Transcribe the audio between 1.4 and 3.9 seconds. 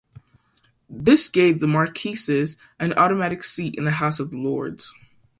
the Marquesses an automatic seat in